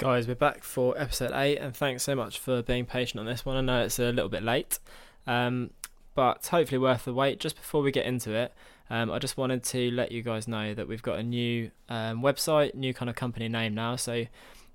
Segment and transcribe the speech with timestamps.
[0.00, 3.44] Guys, we're back for episode 8, and thanks so much for being patient on this
[3.44, 3.58] one.
[3.58, 4.78] I know it's a little bit late,
[5.26, 5.72] um,
[6.14, 7.38] but hopefully worth the wait.
[7.38, 8.54] Just before we get into it,
[8.88, 12.22] um, I just wanted to let you guys know that we've got a new um,
[12.22, 13.94] website, new kind of company name now.
[13.96, 14.24] So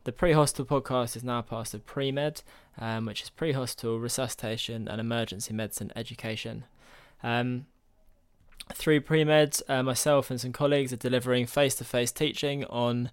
[0.03, 2.43] the pre-hospital podcast is now part of pre-med,
[2.77, 6.65] um, which is pre-hospital resuscitation and emergency medicine education.
[7.23, 7.65] Um,
[8.75, 13.09] through pre-med, uh, myself and some colleagues are delivering face-to-face teaching on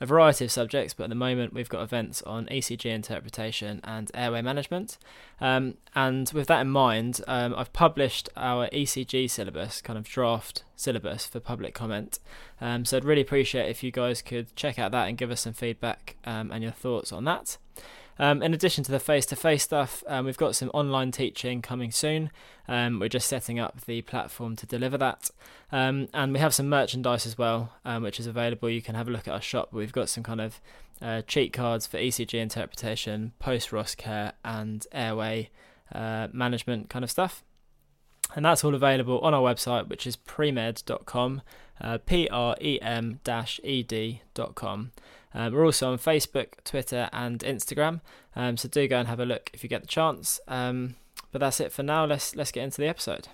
[0.00, 4.10] a variety of subjects, but at the moment we've got events on ECG interpretation and
[4.12, 4.98] airway management.
[5.40, 10.64] Um, and with that in mind, um, I've published our ECG syllabus, kind of draft
[10.74, 12.18] syllabus for public comment.
[12.60, 15.42] Um, so I'd really appreciate if you guys could check out that and give us
[15.42, 17.58] some feedback um, and your thoughts on that.
[18.18, 21.62] Um, in addition to the face to face stuff, um, we've got some online teaching
[21.62, 22.30] coming soon.
[22.68, 25.30] Um, we're just setting up the platform to deliver that.
[25.72, 28.70] Um, and we have some merchandise as well, um, which is available.
[28.70, 29.72] You can have a look at our shop.
[29.72, 30.60] We've got some kind of
[31.02, 35.50] uh, cheat cards for ECG interpretation, post ROSC care, and airway
[35.92, 37.42] uh, management kind of stuff.
[38.34, 41.42] And that's all available on our website, which is premed.com,
[41.80, 44.92] uh, P R E M ed.com.
[45.34, 48.00] Um, we're also on Facebook, Twitter, and Instagram.
[48.36, 50.40] Um, so do go and have a look if you get the chance.
[50.46, 50.94] Um,
[51.32, 52.04] but that's it for now.
[52.04, 53.26] Let's let's get into the episode.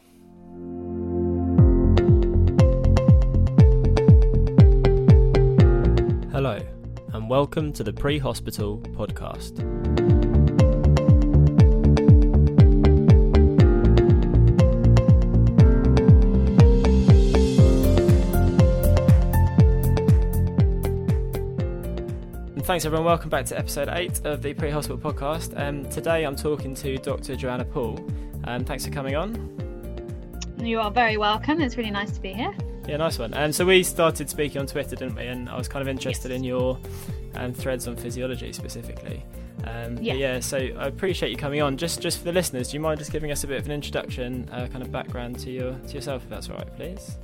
[6.32, 6.58] Hello,
[7.12, 10.19] and welcome to the Pre Hospital Podcast.
[22.70, 23.04] Thanks everyone.
[23.04, 25.58] Welcome back to episode eight of the Pre Hospital Podcast.
[25.60, 27.34] Um, today I'm talking to Dr.
[27.34, 27.98] Joanna Poole.
[28.44, 30.54] Um, thanks for coming on.
[30.56, 31.60] You are very welcome.
[31.60, 32.54] It's really nice to be here.
[32.86, 33.34] Yeah, nice one.
[33.34, 35.26] And um, so we started speaking on Twitter, didn't we?
[35.26, 36.38] And I was kind of interested yes.
[36.38, 36.78] in your
[37.34, 39.24] um, threads on physiology specifically.
[39.64, 40.14] Um, yeah.
[40.14, 40.38] yeah.
[40.38, 41.76] So I appreciate you coming on.
[41.76, 43.72] Just just for the listeners, do you mind just giving us a bit of an
[43.72, 47.16] introduction, uh, kind of background to your to yourself, if that's all right, please?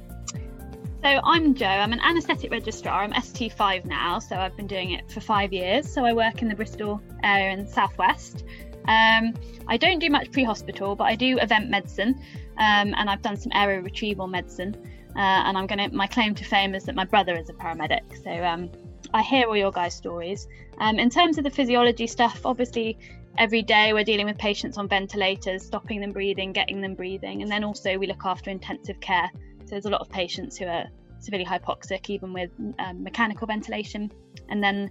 [1.06, 1.67] So I'm Jo.
[1.67, 3.05] I'm an anaesthetic registrar.
[3.05, 5.89] I'm ST5 now, so I've been doing it for five years.
[5.89, 8.43] So I work in the Bristol area in the southwest.
[8.89, 9.33] Um,
[9.69, 12.21] I don't do much pre-hospital, but I do event medicine,
[12.59, 14.75] um, and I've done some aero retrieval medicine.
[15.15, 15.91] Uh, and I'm gonna.
[15.91, 18.25] My claim to fame is that my brother is a paramedic.
[18.25, 18.69] So um,
[19.15, 20.49] I hear all your guys' stories.
[20.78, 22.99] Um, in terms of the physiology stuff, obviously
[23.38, 27.50] every day we're dealing with patients on ventilators, stopping them breathing, getting them breathing, and
[27.50, 29.31] then also we look after intensive care.
[29.66, 30.87] So there's a lot of patients who are
[31.19, 34.12] severely hypoxic, even with um, mechanical ventilation.
[34.49, 34.90] And then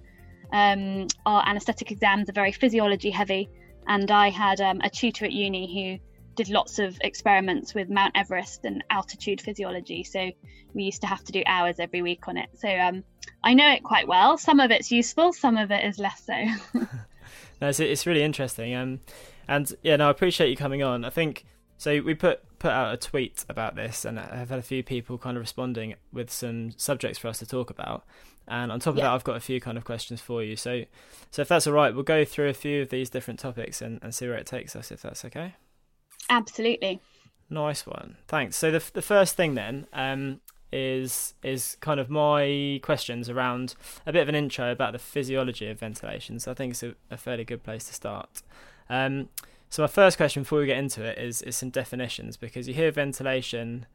[0.51, 3.49] um, our anaesthetic exams are very physiology heavy.
[3.87, 6.05] And I had um, a tutor at uni who
[6.35, 10.03] did lots of experiments with Mount Everest and altitude physiology.
[10.03, 10.31] So
[10.73, 12.49] we used to have to do hours every week on it.
[12.55, 13.03] So um,
[13.43, 14.37] I know it quite well.
[14.37, 16.33] Some of it's useful, some of it is less so.
[17.61, 18.75] no, it's, it's really interesting.
[18.75, 18.99] Um,
[19.47, 21.05] and yeah, no, I appreciate you coming on.
[21.05, 21.45] I think
[21.77, 22.01] so.
[22.01, 25.37] We put put out a tweet about this, and I've had a few people kind
[25.37, 28.03] of responding with some subjects for us to talk about.
[28.47, 29.05] And on top of yeah.
[29.05, 30.55] that, I've got a few kind of questions for you.
[30.55, 30.83] So,
[31.31, 33.99] so if that's all right, we'll go through a few of these different topics and,
[34.03, 34.91] and see where it takes us.
[34.91, 35.55] If that's okay.
[36.29, 37.01] Absolutely.
[37.49, 38.17] Nice one.
[38.27, 38.55] Thanks.
[38.55, 40.41] So the the first thing then um,
[40.71, 43.75] is is kind of my questions around
[44.05, 46.39] a bit of an intro about the physiology of ventilation.
[46.39, 48.41] So I think it's a, a fairly good place to start.
[48.89, 49.29] Um,
[49.75, 52.73] so my first question before we get into it is is some definitions because you
[52.73, 53.85] hear ventilation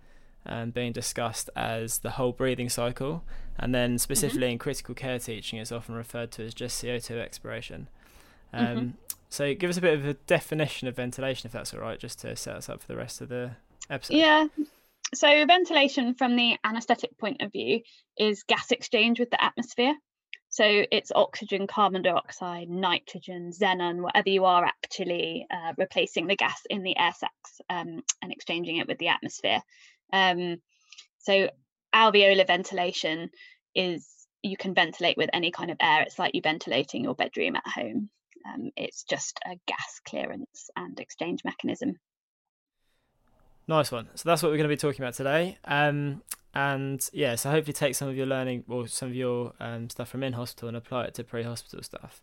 [0.44, 3.24] um, being discussed as the whole breathing cycle,
[3.58, 4.52] and then specifically mm-hmm.
[4.52, 7.88] in critical care teaching, it's often referred to as just CO2 expiration.
[8.52, 8.88] Um, mm-hmm.
[9.30, 12.18] So give us a bit of a definition of ventilation, if that's all right, just
[12.20, 13.52] to set us up for the rest of the
[13.88, 14.18] episode.
[14.18, 14.48] Yeah.
[15.14, 17.80] So ventilation, from the anaesthetic point of view,
[18.18, 19.94] is gas exchange with the atmosphere.
[20.50, 26.60] So it's oxygen, carbon dioxide, nitrogen, xenon, whatever you are actually uh, replacing the gas
[26.68, 29.62] in the air sacs um, and exchanging it with the atmosphere.
[30.12, 30.56] Um,
[31.18, 31.50] so
[31.94, 33.30] alveolar ventilation
[33.76, 34.08] is
[34.42, 36.02] you can ventilate with any kind of air.
[36.02, 38.10] It's like you ventilating your bedroom at home.
[38.44, 41.94] Um, it's just a gas clearance and exchange mechanism.
[43.68, 44.08] Nice one.
[44.16, 45.58] So that's what we're going to be talking about today.
[45.64, 49.88] Um, and yeah, so hopefully take some of your learning or some of your um,
[49.88, 52.20] stuff from in hospital and apply it to pre-hospital stuff.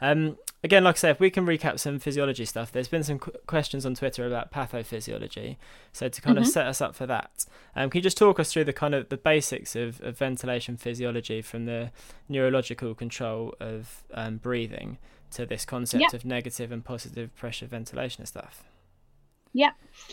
[0.00, 3.18] Um, again, like I said, if we can recap some physiology stuff, there's been some
[3.18, 5.56] qu- questions on Twitter about pathophysiology.
[5.92, 6.44] So to kind mm-hmm.
[6.44, 7.44] of set us up for that,
[7.74, 10.78] um, can you just talk us through the kind of the basics of, of ventilation
[10.78, 11.90] physiology from the
[12.30, 14.96] neurological control of um, breathing
[15.32, 16.14] to this concept yep.
[16.14, 18.64] of negative and positive pressure ventilation and stuff?
[19.56, 19.72] Yeah.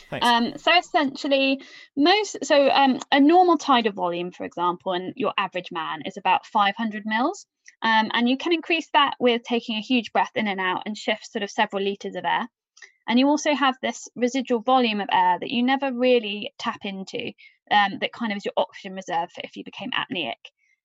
[0.09, 1.61] Um, so essentially,
[1.97, 6.45] most so um, a normal tidal volume, for example, and your average man is about
[6.45, 7.45] 500 mils,
[7.81, 10.97] um, and you can increase that with taking a huge breath in and out and
[10.97, 12.47] shift sort of several liters of air.
[13.05, 17.33] And you also have this residual volume of air that you never really tap into,
[17.69, 20.39] um, that kind of is your oxygen reserve if you became apneic.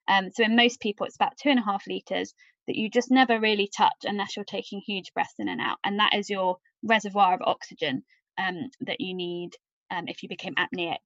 [0.09, 2.35] Um, so in most people, it's about two and a half liters
[2.67, 6.01] that you just never really touch unless you're taking huge breaths in and out, and
[6.01, 8.03] that is your reservoir of oxygen
[8.39, 9.51] um, that you need
[9.91, 10.99] um, if you became apneic,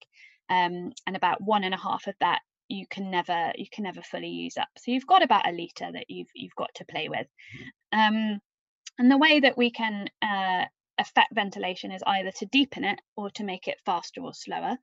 [0.51, 4.03] um, and about one and a half of that you can never you can never
[4.03, 4.69] fully use up.
[4.79, 7.27] So you've got about a liter that you've you've got to play with,
[7.93, 8.41] um,
[8.99, 10.65] and the way that we can uh,
[10.99, 14.77] affect ventilation is either to deepen it or to make it faster or slower.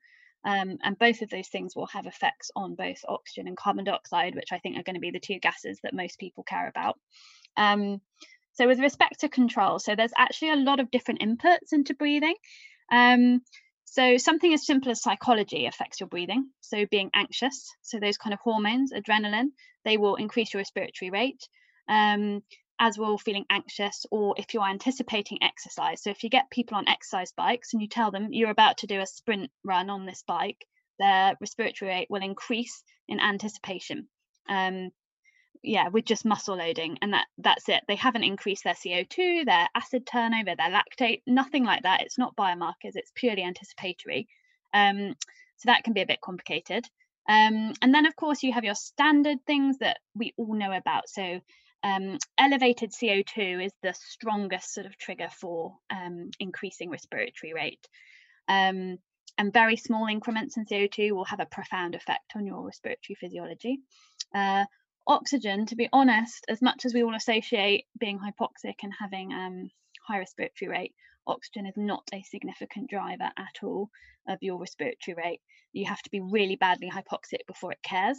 [0.45, 4.35] Um, and both of those things will have effects on both oxygen and carbon dioxide,
[4.35, 6.97] which I think are going to be the two gases that most people care about.
[7.57, 7.99] Um,
[8.59, 12.35] so with respect to control, so there's actually a lot of different inputs into breathing.
[12.91, 13.41] Um,
[13.85, 16.49] so something as simple as psychology affects your breathing.
[16.59, 19.51] So being anxious, so those kind of hormones, adrenaline,
[19.85, 21.47] they will increase your respiratory rate.
[21.87, 22.43] Um,
[22.81, 26.03] as well feeling anxious or if you're anticipating exercise.
[26.03, 28.87] So if you get people on exercise bikes and you tell them you're about to
[28.87, 30.65] do a sprint run on this bike,
[30.97, 34.07] their respiratory rate will increase in anticipation.
[34.49, 34.91] Um,
[35.61, 37.83] yeah with just muscle loading and that that's it.
[37.87, 42.01] They haven't increased their co2 their acid turnover their lactate nothing like that.
[42.01, 44.27] It's not biomarkers it's purely anticipatory.
[44.73, 45.15] Um,
[45.57, 46.85] so that can be a bit complicated.
[47.27, 51.09] Um, and then of course you have your standard things that we all know about.
[51.09, 51.41] So
[51.83, 57.87] um, elevated co2 is the strongest sort of trigger for um, increasing respiratory rate.
[58.47, 58.97] Um,
[59.37, 63.79] and very small increments in co2 will have a profound effect on your respiratory physiology.
[64.35, 64.65] Uh,
[65.07, 69.69] oxygen, to be honest, as much as we all associate being hypoxic and having um,
[70.07, 70.93] high respiratory rate,
[71.27, 73.89] oxygen is not a significant driver at all
[74.27, 75.41] of your respiratory rate.
[75.73, 78.17] You have to be really badly hypoxic before it cares.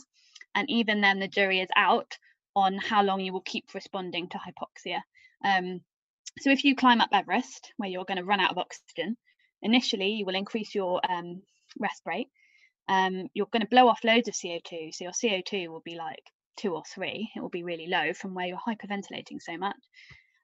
[0.55, 2.17] And even then, the jury is out
[2.56, 5.00] on how long you will keep responding to hypoxia.
[5.45, 5.81] Um,
[6.40, 9.16] so, if you climb up Everest, where you're going to run out of oxygen,
[9.62, 11.43] initially you will increase your um,
[12.05, 12.28] rate.
[12.88, 14.95] Um, you're going to blow off loads of CO2.
[14.95, 16.25] So, your CO2 will be like
[16.57, 19.78] two or three, it will be really low from where you're hyperventilating so much.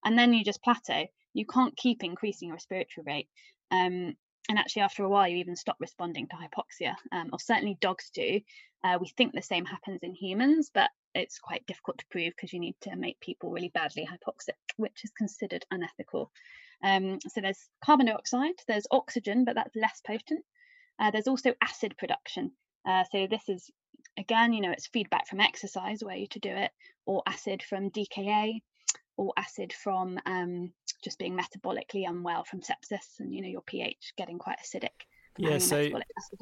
[0.04, 1.06] And then you just plateau.
[1.34, 3.28] You can't keep increasing your respiratory rate.
[3.70, 4.16] Um,
[4.48, 8.10] and actually, after a while, you even stop responding to hypoxia, um, or certainly dogs
[8.14, 8.40] do.
[8.84, 12.52] Uh, we think the same happens in humans, but it's quite difficult to prove because
[12.52, 16.30] you need to make people really badly hypoxic, which is considered unethical.
[16.84, 20.44] Um, so there's carbon dioxide, there's oxygen, but that's less potent.
[20.98, 22.52] Uh, there's also acid production.
[22.86, 23.70] Uh, so this is
[24.18, 26.70] again, you know, it's feedback from exercise where you to do it,
[27.04, 28.60] or acid from DKA,
[29.16, 34.12] or acid from um, just being metabolically unwell from sepsis and, you know, your pH
[34.16, 35.06] getting quite acidic.
[35.38, 35.90] Yeah, so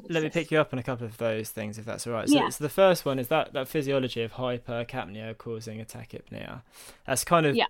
[0.09, 2.29] let me pick you up on a couple of those things if that's all right.
[2.29, 2.49] So, yeah.
[2.49, 6.61] so the first one is that, that physiology of hypercapnia causing a tachypnea.
[7.05, 7.65] That's kind of yeah.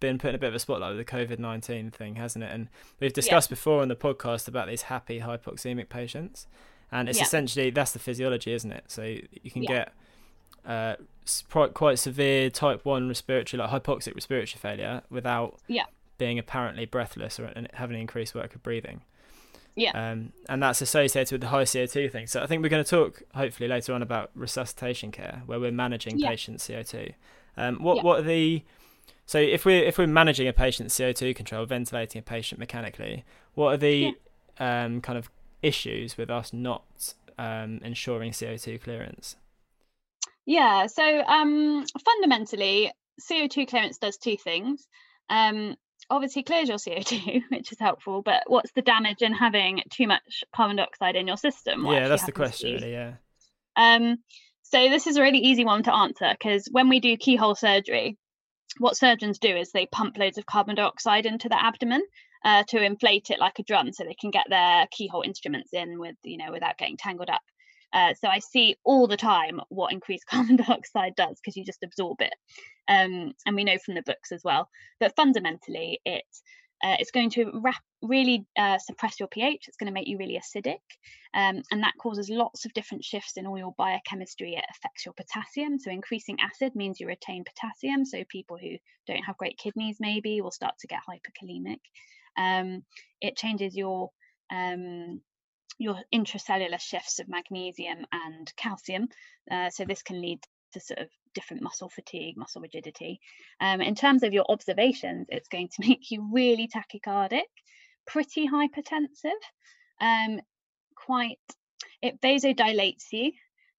[0.00, 2.50] been put in a bit of a spotlight with the COVID 19 thing, hasn't it?
[2.52, 2.68] And
[2.98, 3.54] we've discussed yeah.
[3.54, 6.46] before on the podcast about these happy hypoxemic patients
[6.92, 7.24] and it's yeah.
[7.24, 8.84] essentially that's the physiology, isn't it?
[8.88, 9.68] So you can yeah.
[9.68, 9.92] get
[10.64, 10.96] uh,
[11.74, 15.84] quite severe type one respiratory, like hypoxic respiratory failure, without yeah.
[16.18, 19.02] being apparently breathless or having an increased work of breathing.
[19.76, 19.92] Yeah.
[19.92, 22.26] Um, and that's associated with the high CO2 thing.
[22.26, 25.70] So I think we're going to talk hopefully later on about resuscitation care, where we're
[25.70, 26.28] managing Yeah.
[26.28, 27.14] patient CO2.
[27.56, 28.02] Um, what Yeah.
[28.02, 28.62] what are the
[29.26, 33.74] so if we're if we're managing a patient's CO2 control, ventilating a patient mechanically, what
[33.74, 34.16] are the
[34.58, 35.30] um, kind of
[35.62, 39.36] issues with us not um, ensuring CO2 clearance?
[40.46, 44.86] Yeah, so um, fundamentally, CO2 clearance does two things.
[45.28, 45.76] Um,
[46.08, 50.44] obviously, clears your CO2, which is helpful, but what's the damage in having too much
[50.54, 51.84] carbon dioxide in your system?
[51.84, 52.92] What yeah, that's the question, really.
[52.92, 53.14] Yeah.
[53.76, 54.18] Um,
[54.62, 58.16] so this is a really easy one to answer because when we do keyhole surgery,
[58.78, 62.02] what surgeons do is they pump loads of carbon dioxide into the abdomen
[62.44, 65.98] uh, to inflate it like a drum, so they can get their keyhole instruments in
[65.98, 67.42] with you know without getting tangled up.
[67.92, 71.82] Uh, so I see all the time what increased carbon dioxide does because you just
[71.82, 72.34] absorb it,
[72.88, 74.68] um, and we know from the books as well.
[75.00, 76.24] But fundamentally, it
[76.82, 79.64] uh, it's going to rap- really uh, suppress your pH.
[79.68, 80.78] It's going to make you really acidic,
[81.34, 84.54] um, and that causes lots of different shifts in all your biochemistry.
[84.54, 85.78] It affects your potassium.
[85.78, 88.06] So increasing acid means you retain potassium.
[88.06, 91.80] So people who don't have great kidneys maybe will start to get hyperkalemic.
[92.36, 92.84] Um,
[93.20, 94.10] it changes your
[94.50, 95.20] um,
[95.78, 99.08] your intracellular shifts of magnesium and calcium.
[99.50, 100.40] Uh, so this can lead
[100.72, 103.20] to sort of different muscle fatigue, muscle rigidity.
[103.60, 107.48] Um, in terms of your observations, it's going to make you really tachycardic,
[108.06, 109.40] pretty hypertensive,
[110.00, 110.40] um,
[110.94, 111.38] quite,
[112.02, 113.32] it vasodilates you.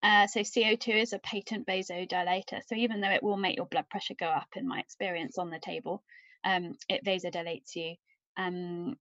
[0.03, 2.61] Uh, so CO2 is a patent vasodilator.
[2.67, 5.51] So even though it will make your blood pressure go up, in my experience on
[5.51, 6.03] the table,
[6.43, 7.95] um, it vasodilates you.
[8.37, 8.95] Um,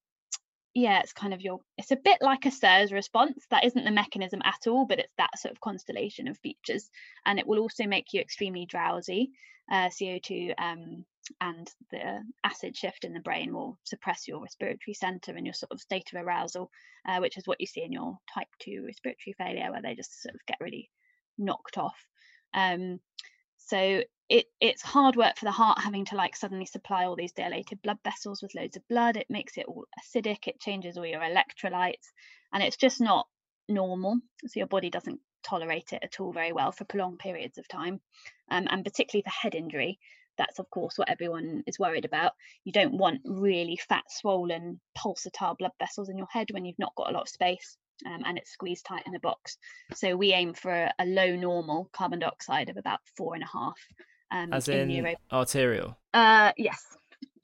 [0.74, 3.44] yeah, it's kind of your, it's a bit like a SIRS response.
[3.50, 6.88] That isn't the mechanism at all, but it's that sort of constellation of features.
[7.26, 9.30] And it will also make you extremely drowsy.
[9.70, 11.04] Uh, CO2 um,
[11.40, 15.70] and the acid shift in the brain will suppress your respiratory center and your sort
[15.72, 16.70] of state of arousal,
[17.06, 20.22] uh, which is what you see in your type 2 respiratory failure, where they just
[20.22, 20.90] sort of get really
[21.38, 21.98] knocked off.
[22.54, 23.00] Um,
[23.58, 27.32] so it it's hard work for the heart having to like suddenly supply all these
[27.32, 29.16] dilated blood vessels with loads of blood.
[29.16, 30.46] It makes it all acidic.
[30.46, 32.06] It changes all your electrolytes,
[32.52, 33.26] and it's just not
[33.68, 34.18] normal.
[34.46, 38.00] So your body doesn't tolerate it at all very well for prolonged periods of time,
[38.50, 39.98] um, and particularly for head injury.
[40.38, 42.32] That's of course what everyone is worried about.
[42.64, 46.94] You don't want really fat, swollen, pulsatile blood vessels in your head when you've not
[46.94, 49.58] got a lot of space um, and it's squeezed tight in a box.
[49.94, 53.46] So we aim for a, a low normal carbon dioxide of about four and a
[53.52, 53.78] half.
[54.30, 55.96] Um, As in neuro- arterial.
[56.14, 56.82] uh, yes,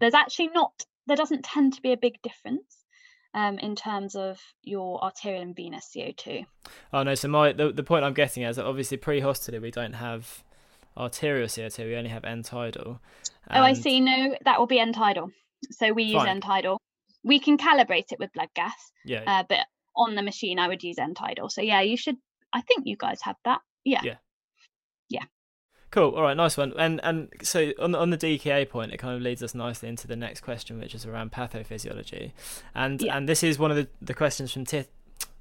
[0.00, 0.72] there's actually not.
[1.06, 2.84] There doesn't tend to be a big difference
[3.34, 6.46] um, in terms of your arterial and venous CO2.
[6.92, 9.70] Oh no, so my the, the point I'm getting at is that obviously pre-hospital we
[9.70, 10.42] don't have
[10.96, 13.00] arterial CO2, we only have end tidal.
[13.50, 14.00] Oh, I see.
[14.00, 15.30] No, that will be end tidal.
[15.70, 16.28] So we use Fine.
[16.28, 16.80] end tidal.
[17.24, 18.74] We can calibrate it with blood gas,
[19.04, 19.58] Yeah, uh, but
[19.96, 21.48] on the machine I would use end tidal.
[21.48, 22.16] So yeah, you should.
[22.52, 23.60] I think you guys have that.
[23.84, 24.00] Yeah.
[24.04, 24.14] Yeah.
[25.96, 26.14] Cool.
[26.14, 26.36] All right.
[26.36, 26.74] Nice one.
[26.78, 29.88] And and so on the- on the DKA point, it kind of leads us nicely
[29.88, 32.32] into the next question, which is around pathophysiology,
[32.74, 33.16] and Yeah.
[33.16, 34.90] and this is one of the, the questions from Tit.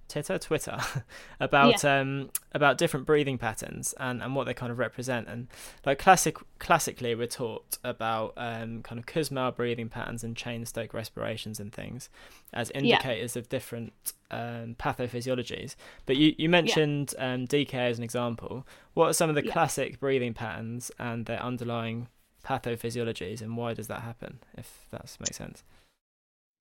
[0.07, 0.77] Twitter, Twitter,
[1.39, 5.47] about um about different breathing patterns and, and what they kind of represent and
[5.85, 11.59] like classic classically we're taught about um kind of Kussmaul breathing patterns and Cheyne-Stoke respirations
[11.59, 12.09] and things
[12.53, 15.75] as indicators of different um pathophysiologies.
[16.05, 18.65] But you you mentioned um DK as an example.
[18.93, 19.51] What are some of the Yeah.
[19.53, 22.07] classic breathing patterns and their underlying
[22.45, 24.39] pathophysiologies and why does that happen?
[24.57, 25.63] If that makes sense.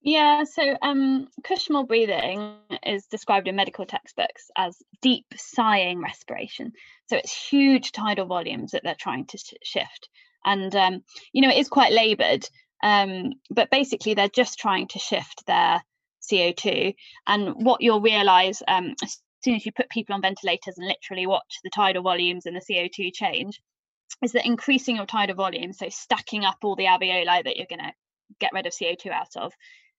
[0.06, 6.72] Yeah, so um, Kussmaul breathing is described in medical textbooks as deep sighing respiration.
[7.06, 10.10] So it's huge tidal volumes that they're trying to sh- shift.
[10.44, 12.46] And, um, you know, it is quite laboured,
[12.82, 15.82] um, but basically they're just trying to shift their
[16.30, 16.94] CO2.
[17.26, 21.26] And what you'll realise um, as soon as you put people on ventilators and literally
[21.26, 23.58] watch the tidal volumes and the CO2 change
[24.22, 27.78] is that increasing your tidal volume, so stacking up all the alveoli that you're going
[27.78, 27.92] to
[28.38, 29.52] get rid of CO2 out of,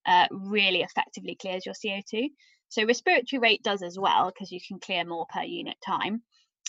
[0.06, 2.30] uh, really effectively clears your CO2.
[2.70, 6.24] So respiratory rate does as well because you can clear more per unit time.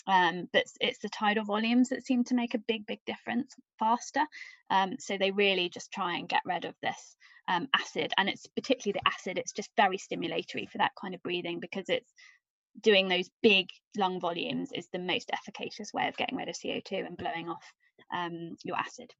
[0.07, 4.25] Um, but it's- the tidal volumes that seem to make a big, big difference faster.
[4.69, 7.17] Um, so they really just try and get rid of this
[7.49, 9.37] um, acid, and it's particularly the acid.
[9.37, 12.13] It's just very stimulatory for that kind of breathing because it's
[12.81, 17.05] doing those big lung volumes is the most efficacious way of getting rid of CO2
[17.05, 17.63] and blowing off
[18.13, 19.11] um, your acid.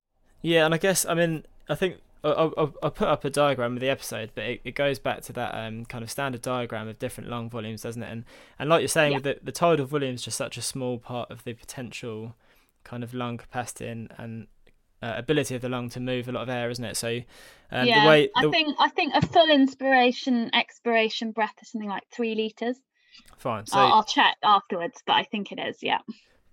[0.41, 3.74] Yeah, and I guess I mean I think I'll, I'll, I'll put up a diagram
[3.74, 6.88] of the episode, but it, it goes back to that um, kind of standard diagram
[6.88, 8.12] of different lung volumes, doesn't it?
[8.12, 8.25] And
[8.59, 9.19] and like you're saying, Yeah.
[9.19, 12.36] the, the tidal volume is just such a small part of the potential
[12.83, 14.47] kind of lung capacity and, and
[15.01, 16.97] uh, ability of the lung to move a lot of air, isn't it?
[16.97, 17.21] So
[17.71, 21.89] um, yeah, the way I think I think a full inspiration expiration breath is something
[21.89, 22.77] like three liters.
[23.38, 23.65] fine.
[23.67, 25.83] So I'll, I'll check afterwards, but I think it is.
[25.83, 26.00] Yeah.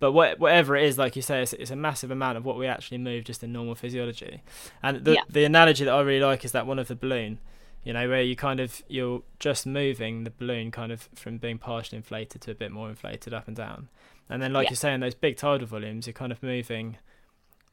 [0.05, 2.59] But what, whatever it is, like you say, it's, it's a massive amount of what
[2.59, 4.43] we actually move just in normal physiology.
[4.83, 5.23] And the Yeah.
[5.31, 7.39] the analogy that I really like is that one of the balloon.
[7.85, 11.57] You know, where you kind of you're just moving the balloon kind of from being
[11.57, 13.89] partially inflated to a bit more inflated up and down.
[14.29, 14.71] And then like Yeah.
[14.73, 16.99] you're saying, those big tidal volumes, you're kind of moving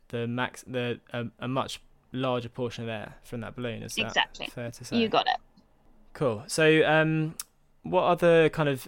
[0.07, 1.81] the max the a, a much
[2.13, 3.83] larger portion of air from that balloon.
[3.83, 4.47] Is that Exactly.
[4.47, 4.95] fair to say?
[4.97, 5.37] You got it.
[6.13, 6.43] Cool.
[6.47, 7.35] So, um,
[7.83, 8.87] what other kind of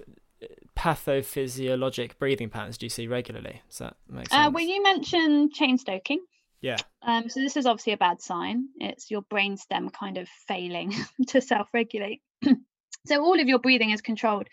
[0.83, 3.61] pathophysiologic breathing patterns do you see regularly?
[3.69, 4.47] Does that make sense?
[4.47, 6.19] Uh, well, you mentioned Cheyne-Stoking.
[6.59, 6.75] Yeah.
[7.01, 8.67] Um, so this is obviously a bad sign.
[8.75, 10.93] It's your brainstem kind of failing
[11.27, 12.21] to self-regulate.
[13.05, 14.47] so all of your breathing is controlled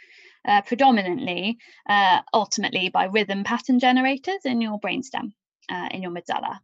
[0.47, 1.59] uh, predominantly,
[1.89, 5.33] uh, ultimately, by rhythm pattern generators in your brainstem,
[5.69, 6.61] uh, in your medulla,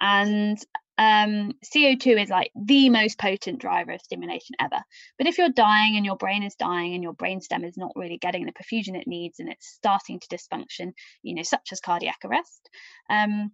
[0.00, 0.58] and
[0.98, 4.82] um, CO2 is like the most potent driver of stimulation ever.
[5.18, 8.18] But if you're dying and your brain is dying and your brainstem is not really
[8.18, 12.18] getting the perfusion it needs and it's starting to dysfunction, you know, such as cardiac
[12.24, 12.70] arrest,
[13.10, 13.52] um,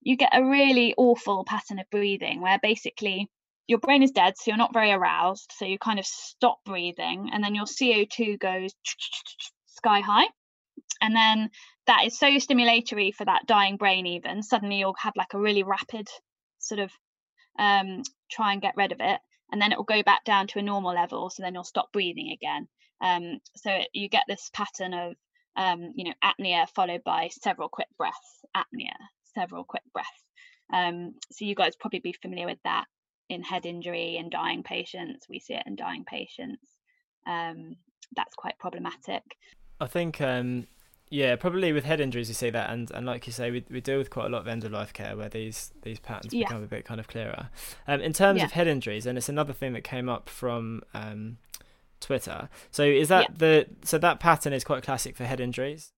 [0.00, 3.28] you get a really awful pattern of breathing where basically
[3.66, 5.52] your brain is dead, so you're not very aroused.
[5.56, 8.72] So you kind of stop breathing, and then your CO2 goes
[9.66, 10.26] sky high.
[11.02, 11.50] And then
[11.86, 15.62] that is so stimulatory for that dying brain, even suddenly you'll have like a really
[15.62, 16.08] rapid
[16.68, 16.92] sort of
[17.58, 19.20] um, try and get rid of it.
[19.50, 21.30] And then it will go back down to a normal level.
[21.30, 22.68] So then you'll stop breathing again.
[23.00, 25.14] Um, so it, you get this pattern of,
[25.56, 28.94] um, you know, apnea followed by several quick breaths, apnea,
[29.34, 30.24] several quick breaths.
[30.72, 32.84] Um, so you guys probably be familiar with that
[33.30, 35.26] in head injury and dying patients.
[35.28, 36.66] We see it in dying patients.
[37.26, 37.76] Um,
[38.14, 39.22] that's quite problematic.
[39.80, 40.66] I think, um,
[41.10, 43.80] yeah, probably with head injuries you see that, and, and like you say, we, we
[43.80, 46.48] deal with quite a lot of end of life care where these these patterns Yeah.
[46.48, 47.50] become a bit kind of clearer.
[47.86, 48.46] Um, in terms Yeah.
[48.46, 51.38] of head injuries, and it's another thing that came up from um,
[52.00, 52.48] Twitter.
[52.70, 55.92] So is that the so that pattern is quite classic for head injuries?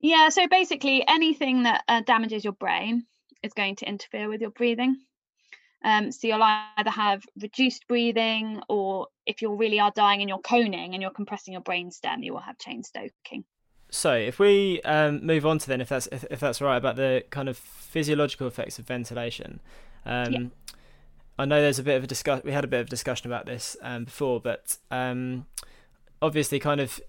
[0.00, 3.04] Yeah, so basically anything that uh, damages your brain
[3.42, 4.96] is going to interfere with your breathing.
[5.84, 10.38] Um, so you'll either have reduced breathing, or if you really are dying and you're
[10.40, 13.44] coning and you're compressing your brain stem, you will have Cheyne-Stoking.
[13.90, 16.96] So if we um, move on to then, if that's if, if that's right about
[16.96, 19.60] the kind of physiological effects of ventilation,
[20.04, 20.40] um, Yeah.
[21.38, 22.42] I know there's a bit of a discuss.
[22.42, 25.46] We had a bit of discussion about this um, before, but um,
[26.20, 27.00] obviously, kind of,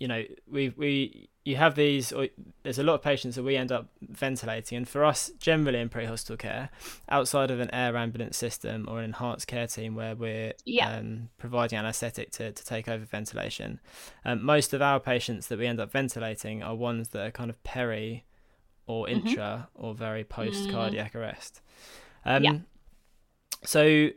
[0.00, 2.10] you know, we we you have these.
[2.12, 2.26] Or
[2.64, 5.88] there's a lot of patients that we end up ventilating, and for us, generally in
[5.88, 6.70] pre-hospital care,
[7.08, 10.96] outside of an air ambulance system or an enhanced care team where we're Yeah.
[10.96, 13.78] um, providing anaesthetic to, to take over ventilation,
[14.24, 17.50] um, most of our patients that we end up ventilating are ones that are kind
[17.50, 18.24] of peri
[18.86, 19.10] or Mhm.
[19.12, 20.72] intra or very post Mm.
[20.72, 21.60] cardiac arrest.
[22.24, 22.58] Um, Yeah.
[23.64, 24.08] So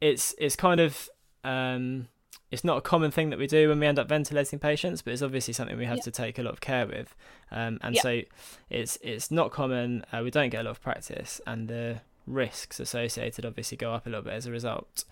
[0.00, 1.08] it's it's kind of
[1.44, 2.08] um,
[2.50, 5.12] it's not a common thing that we do when we end up ventilating patients, but
[5.12, 6.02] it's obviously something we have Yeah.
[6.04, 7.14] to take a lot of care with.
[7.50, 8.02] Um, and Yeah.
[8.02, 8.20] so
[8.70, 10.04] it's it's not common.
[10.12, 14.06] Uh, we don't get a lot of practice, and the risks associated obviously go up
[14.06, 15.04] a little bit as a result.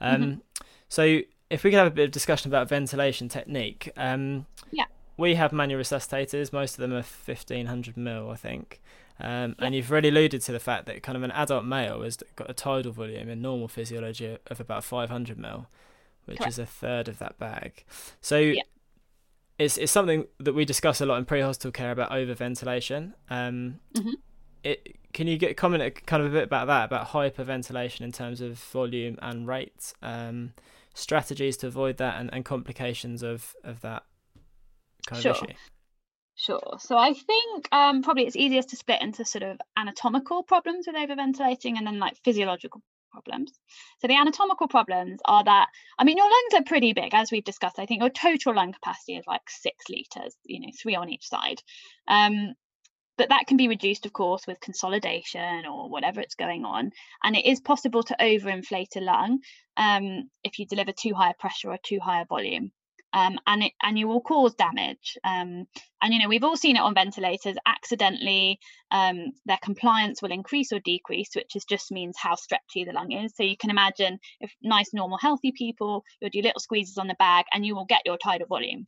[0.00, 0.40] Um, Mhm.
[0.88, 3.90] So if we could have a bit of discussion about ventilation technique.
[3.96, 4.86] Um, Yeah.
[5.16, 6.52] We have manual resuscitators.
[6.52, 8.80] Most of them are fifteen hundred mil, I think.
[9.18, 9.64] Um, Yeah.
[9.66, 12.50] And you've already alluded to the fact that kind of an adult male has got
[12.50, 15.68] a tidal volume in normal physiology of about 500 mil,
[16.26, 17.84] which is a third of that bag.
[18.20, 18.62] So Yeah.
[19.58, 23.14] it's it's something that we discuss a lot in pre-hospital care about overventilation.
[23.30, 24.12] Um, Mhm.
[24.62, 28.12] it, can you get comment a- kind of a bit about that about hyperventilation in
[28.12, 30.52] terms of volume and rate, um,
[30.94, 34.04] strategies to avoid that, and, and complications of of that
[35.06, 35.32] kind Sure.
[35.32, 35.54] of issue?
[36.38, 36.76] Sure.
[36.78, 40.94] So I think um, probably it's easiest to split into sort of anatomical problems with
[40.96, 42.82] overventilating and then like physiological
[43.16, 43.52] problems.
[44.00, 47.44] So the anatomical problems are that I mean your lungs are pretty big as we've
[47.44, 47.78] discussed.
[47.78, 51.26] I think your total lung capacity is like six liters, you know, three on each
[51.28, 51.60] side.
[52.08, 52.54] Um,
[53.18, 56.90] but that can be reduced, of course, with consolidation or whatever it's going on.
[57.22, 59.38] And it is possible to overinflate a lung
[59.78, 62.72] um, if you deliver too high a pressure or too high a volume.
[63.16, 65.16] Um, and it and you will cause damage.
[65.24, 65.66] Um,
[66.02, 67.56] and you know we've all seen it on ventilators.
[67.64, 68.58] Accidentally,
[68.90, 73.12] um, their compliance will increase or decrease, which is just means how stretchy the lung
[73.12, 73.34] is.
[73.34, 77.16] So you can imagine if nice, normal, healthy people, you'll do little squeezes on the
[77.18, 78.86] bag, and you will get your tidal volume.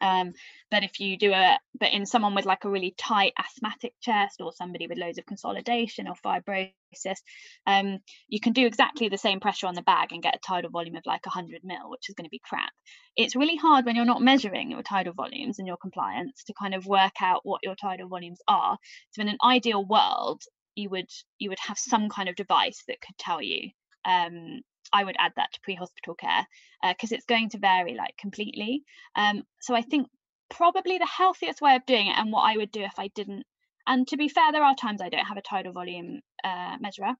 [0.00, 0.32] Um,
[0.70, 4.40] but if you do a, but in someone with like a really tight asthmatic chest
[4.40, 7.18] or somebody with loads of consolidation or fibrosis,
[7.66, 10.70] um, you can do exactly the same pressure on the bag and get a tidal
[10.70, 12.72] volume of like 100 mil, which is going to be crap.
[13.16, 16.74] It's really hard when you're not measuring your tidal volumes and your compliance to kind
[16.74, 18.76] of work out what your tidal volumes are.
[19.12, 20.42] So in an ideal world,
[20.74, 23.70] you would you would have some kind of device that could tell you
[24.06, 24.60] um,
[24.92, 26.46] I would add that to pre-hospital care
[26.82, 28.82] because uh, it's going to vary like completely.
[29.14, 30.08] Um, so I think
[30.48, 33.44] probably the healthiest way of doing it and what I would do if I didn't,
[33.86, 37.14] and to be fair, there are times I don't have a tidal volume uh, measurer,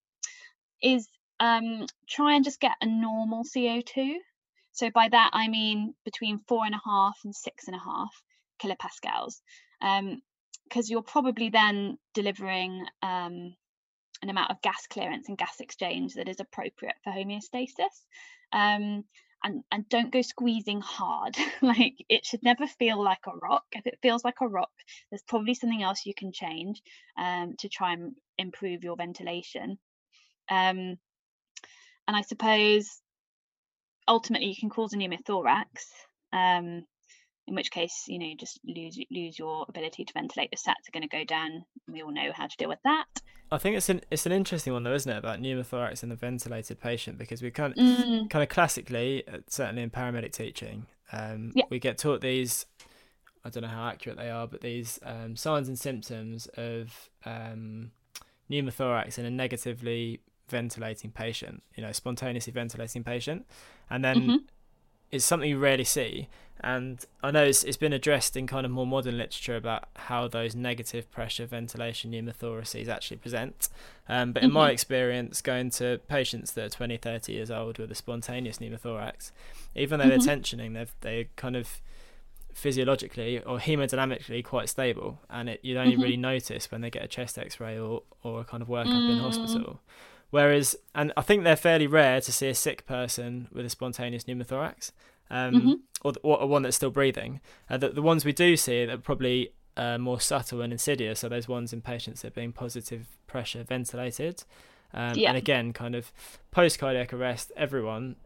[0.82, 1.08] is
[1.40, 4.14] um, try and just get a normal CO2.
[4.72, 8.10] So by that I mean between four and a half and six and a half
[8.62, 9.40] kilopascals,
[9.80, 13.54] because um, you're probably then delivering um,
[14.22, 18.04] an amount of gas clearance and gas exchange that is appropriate for homeostasis.
[18.52, 19.04] Um,
[19.44, 21.36] and, and don't go squeezing hard.
[21.62, 23.64] like it should never feel like a rock.
[23.72, 24.72] If it feels like a rock,
[25.10, 26.82] there's probably something else you can change
[27.16, 29.78] um, to try and improve your ventilation.
[30.48, 30.98] Um,
[32.08, 33.00] and I suppose
[34.08, 35.64] ultimately you can cause a pneumothorax.
[36.32, 36.84] Um,
[37.46, 40.88] in which case you know you just lose lose your ability to ventilate the sats
[40.88, 43.06] are going to go down we all know how to deal with that
[43.50, 46.16] i think it's an it's an interesting one though isn't it about pneumothorax in the
[46.16, 48.30] ventilated patient because we kind of, mm.
[48.30, 51.64] kind of classically uh, certainly in paramedic teaching um, yeah.
[51.70, 52.66] we get taught these
[53.44, 57.92] i don't know how accurate they are but these um, signs and symptoms of um,
[58.50, 63.46] pneumothorax in a negatively ventilating patient you know spontaneously ventilating patient
[63.90, 64.36] and then mm-hmm
[65.10, 66.28] is something you rarely see.
[66.60, 70.26] And I know it's, it's been addressed in kind of more modern literature about how
[70.26, 73.68] those negative pressure ventilation pneumothoraces actually present.
[74.08, 74.58] Um, but in mm-hmm.
[74.58, 79.32] my experience, going to patients that are 20, 30 years old with a spontaneous pneumothorax,
[79.74, 80.24] even though mm-hmm.
[80.24, 81.80] they're tensioning, they're, they're kind of
[82.54, 85.20] physiologically or hemodynamically quite stable.
[85.28, 86.02] And it, you'd only mm-hmm.
[86.02, 88.86] really notice when they get a chest x ray or, or a kind of workup
[88.86, 89.10] mm.
[89.10, 89.80] in hospital.
[90.30, 94.24] Whereas, and I think they're fairly rare to see a sick person with a spontaneous
[94.24, 94.92] pneumothorax,
[95.30, 95.72] um, mm-hmm.
[96.02, 97.40] or, or, one that's still breathing.
[97.68, 101.24] Uh, the, the ones we do see that are probably uh, more subtle and insidious
[101.24, 104.44] are those ones in patients that are being positive pressure ventilated.
[104.94, 105.30] Um, yeah.
[105.30, 106.12] And again, kind of
[106.50, 108.16] post cardiac arrest, everyone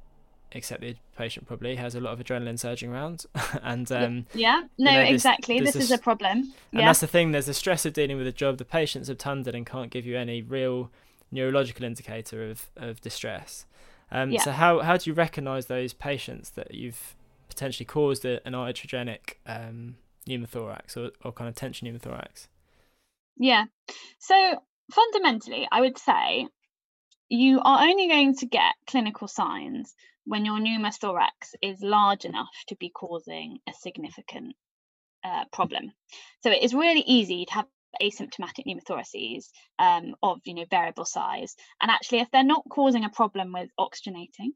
[0.53, 3.25] except the patient probably has a lot of adrenaline surging around
[3.63, 6.87] and um, yeah no you know, exactly this, is a problem and yeah.
[6.87, 9.65] that's the thing there's the stress of dealing with a job the patient's obtunded and
[9.65, 10.91] can't give you any real
[11.31, 13.67] neurological indicator of, of distress.
[14.13, 14.43] Um, yeah.
[14.43, 17.15] So how, how do you recognise those patients that you've
[17.49, 19.97] potentially caused a, an iatrogenic um,
[20.29, 22.49] pneumothorax or, or kind of tension pneumothorax?
[23.37, 23.65] Yeah.
[24.19, 26.49] So fundamentally, I would say
[27.29, 29.95] you are only going to get clinical signs
[30.25, 34.55] when your pneumothorax is large enough to be causing a significant
[35.25, 35.93] uh, problem.
[36.43, 37.67] So it is really easy to have
[38.03, 39.47] asymptomatic pneumothoraces
[39.79, 41.55] um, of you know variable size.
[41.81, 44.53] And actually if they're not causing a problem with oxygenating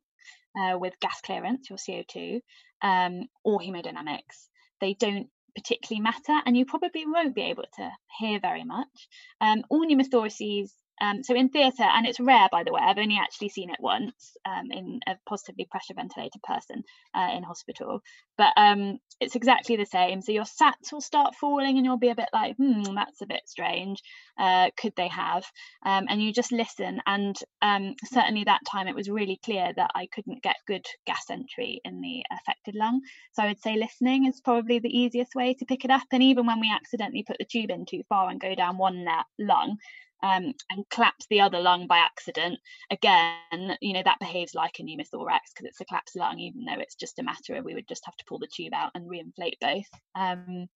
[0.58, 2.40] uh, with gas clearance your co2
[2.82, 4.48] um, or hemodynamics
[4.80, 9.08] they don't particularly matter and you probably won't be able to hear very much.
[9.40, 13.18] Um, all pneumothoraces um, so in theatre, and it's rare, by the way, I've only
[13.18, 16.82] actually seen it once um, in a positively pressure ventilated person
[17.14, 18.00] uh, in hospital,
[18.38, 20.22] but um, it's exactly the same.
[20.22, 23.26] So your sats will start falling, and you'll be a bit like, hmm, that's a
[23.26, 24.02] bit strange.
[24.38, 25.44] Uh, could they have?
[25.84, 27.00] Um, and you just listen.
[27.06, 31.24] And um, certainly that time, it was really clear that I couldn't get good gas
[31.30, 33.00] entry in the affected lung.
[33.32, 36.06] So I would say listening is probably the easiest way to pick it up.
[36.12, 39.04] And even when we accidentally put the tube in too far and go down one
[39.38, 39.78] lung,
[40.22, 42.58] um, and claps the other lung by accident,
[42.90, 46.80] again, you know, that behaves like a pneumothorax because it's a collapsed lung, even though
[46.80, 49.10] it's just a matter of we would just have to pull the tube out and
[49.10, 49.88] reinflate both.
[50.14, 50.66] Um,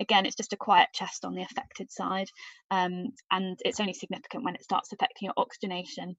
[0.00, 2.28] again, it's just a quiet chest on the affected side,
[2.70, 6.16] um, and it's only significant when it starts affecting your oxygenation.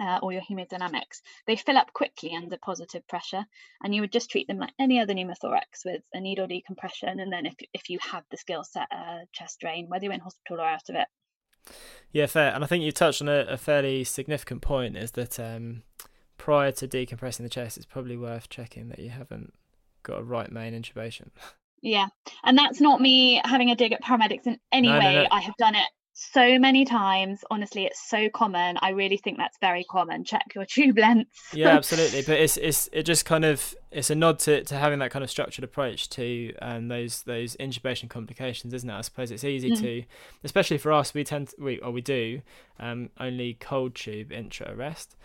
[0.00, 3.44] Uh, or your hemodynamics, they fill up quickly under positive pressure,
[3.84, 7.20] and you would just treat them like any other pneumothorax with a needle decompression.
[7.20, 10.20] And then, if, if you have the skill set, uh, chest drain, whether you're in
[10.20, 11.06] hospital or out of it.
[12.12, 12.52] Yeah, fair.
[12.54, 15.82] And I think you touched on a, a fairly significant point is that um,
[16.36, 19.52] prior to decompressing the chest, it's probably worth checking that you haven't
[20.02, 21.28] got a right main intubation.
[21.82, 22.06] Yeah.
[22.44, 25.14] And that's not me having a dig at paramedics in any no, way.
[25.14, 25.28] No, no.
[25.30, 27.44] I have done it so many times.
[27.50, 28.76] Honestly, it's so common.
[28.82, 30.24] I really think that's very common.
[30.24, 31.30] Check your tube length.
[31.52, 32.22] yeah, absolutely.
[32.22, 35.22] But it's it's it just kind of it's a nod to, to having that kind
[35.22, 38.94] of structured approach to um, those those intubation complications, isn't it?
[38.94, 39.80] I suppose it's easy mm.
[39.80, 40.04] to,
[40.44, 42.42] especially for us, we tend to, we or we do
[42.78, 45.16] um, only cold tube intra arrest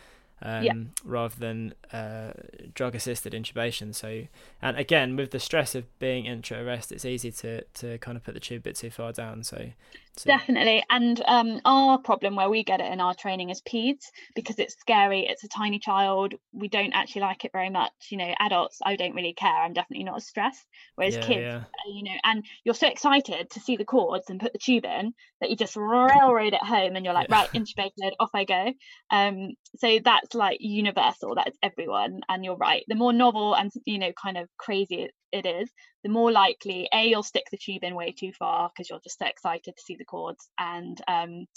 [0.41, 0.73] um, yeah.
[1.03, 2.33] rather than uh,
[2.73, 3.93] drug assisted intubation.
[3.93, 4.27] So,
[4.61, 8.23] and again, with the stress of being intra arrest, it's easy to, to kind of
[8.23, 9.43] put the tube a bit too far down.
[9.43, 9.71] So,
[10.17, 10.83] So, Definitely.
[10.89, 14.73] And um, our problem where we get it in our training is peds because it's
[14.79, 15.27] scary.
[15.27, 16.33] It's a tiny child.
[16.51, 17.91] We don't actually like it very much.
[18.09, 19.53] You know, adults, I don't really care.
[19.53, 20.65] I'm definitely not as stressed.
[20.95, 21.63] Whereas Yeah, kids, yeah.
[21.63, 24.85] uh, you know, and you're so excited to see the cords and put the tube
[24.85, 27.35] in that you just railroad it home and you're like, Yeah.
[27.35, 28.73] right, intubated, off I go.
[29.11, 31.35] Um, so that's like universal.
[31.35, 32.21] That's everyone.
[32.29, 32.83] And you're right.
[32.87, 35.69] The more novel and, you know, kind of crazy it, it is,
[36.05, 39.17] the more likely a you'll stick the tube in way too far because you're just
[39.17, 41.47] so excited to see the cords and um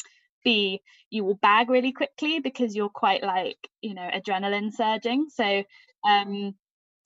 [0.43, 0.81] b
[1.11, 5.63] you will bag really quickly because you're quite like you know adrenaline surging so
[6.09, 6.55] um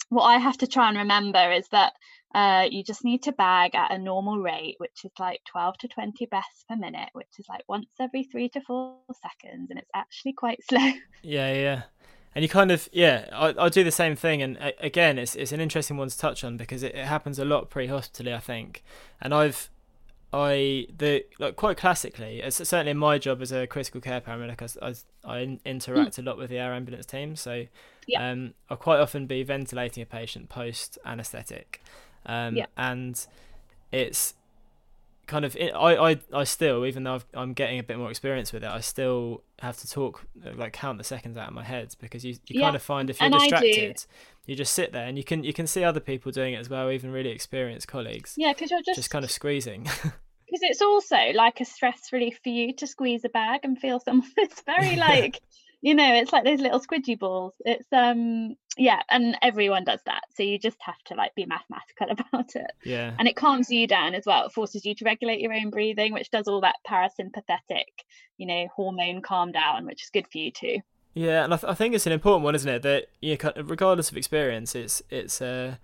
[0.08, 1.92] what i have to try and remember is that
[2.34, 5.88] uh, you just need to bag at a normal rate, which is like 12 to
[5.88, 9.90] 20 breaths per minute, which is like once every three to four seconds, and it's
[9.94, 10.92] actually quite slow.
[11.22, 11.82] Yeah, yeah.
[12.34, 15.52] And you kind of yeah, I, I do the same thing, and again, it's it's
[15.52, 18.82] an interesting one to touch on because it, it happens a lot pre-hospitally, I think.
[19.20, 19.68] And I've
[20.32, 24.96] I the like quite classically, it's certainly in my job as a critical care paramedic,
[25.24, 27.66] I in- interact a lot with the air ambulance team, so
[28.06, 28.30] Yeah.
[28.30, 31.82] um, I'll quite often be ventilating a patient post anaesthetic,
[32.24, 32.66] um, Yeah.
[32.78, 33.24] and
[33.92, 34.32] it's
[35.32, 38.52] kind of I, I I still even though I've, I'm getting a bit more experience
[38.52, 41.94] with it I still have to talk like count the seconds out of my head
[42.00, 44.04] because you, you Yeah, kind of find if you're and distracted
[44.46, 46.68] you just sit there and you can you can see other people doing it as
[46.68, 48.34] well even really experienced colleagues.
[48.36, 49.88] Yeah, because you're just just kind of squeezing.
[50.46, 54.00] Because it's also like a stress relief for you to squeeze a bag and feel
[54.00, 55.40] someone it's very like
[55.82, 57.54] you know it's like those little squidgy balls.
[57.60, 60.22] It's um yeah and everyone does that.
[60.34, 62.70] So you just have to like be mathematical about it.
[62.84, 63.14] Yeah.
[63.18, 64.46] And it calms you down as well.
[64.46, 67.84] It forces you to regulate your own breathing which does all that parasympathetic
[68.38, 70.78] you know hormone calm down which is good for you too.
[71.14, 72.82] Yeah, and I, th- I think it's an important one, isn't it?
[72.82, 75.76] That you know, regardless of experience, it's it's uh,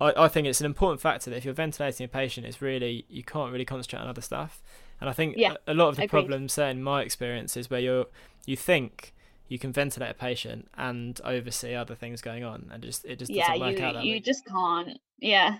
[0.00, 3.04] I I think it's an important factor that if you're ventilating a patient, it's really
[3.08, 4.62] you can't really concentrate on other stuff.
[5.00, 6.10] And I think Yeah, a, lot of the agreed.
[6.10, 8.06] problems, say in my experience, is where you're
[8.46, 9.14] you think
[9.48, 13.30] you can ventilate a patient and oversee other things going on, and just it just
[13.30, 14.20] yeah doesn't work you out that you way.
[14.20, 15.58] just can't yeah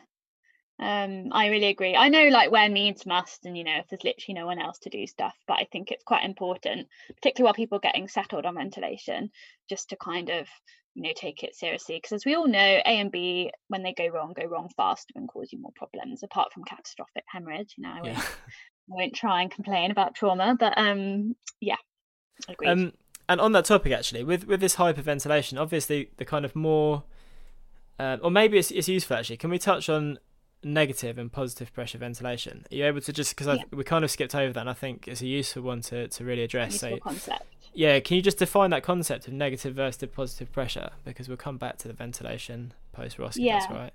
[0.80, 4.04] um i really agree i know like where needs must and you know if there's
[4.04, 7.54] literally no one else to do stuff but i think it's quite important particularly while
[7.54, 9.28] people are getting settled on ventilation
[9.68, 10.46] just to kind of
[10.98, 13.94] you know take it seriously because as we all know a and b when they
[13.94, 17.84] go wrong go wrong faster and cause you more problems apart from catastrophic hemorrhage you
[17.84, 18.22] know i won't, Yeah.
[18.90, 21.76] I won't try and complain about trauma but um yeah
[22.48, 22.92] agreed Um,
[23.28, 27.04] and on that topic, actually, with with this hyperventilation, obviously the kind of more,
[27.98, 29.36] uh, or maybe it's it's useful actually.
[29.36, 30.18] Can we touch on
[30.64, 32.64] negative and positive pressure ventilation?
[32.72, 33.64] Are you able to just because Yeah.
[33.70, 36.24] we kind of skipped over that, and I think it's a useful one to to
[36.24, 36.72] really address.
[36.72, 40.90] useful So concept yeah, can you just define that concept of negative versus positive pressure?
[41.04, 43.50] Because we'll come back to the ventilation post Roski.
[43.50, 43.76] That's Yeah.
[43.76, 43.92] right.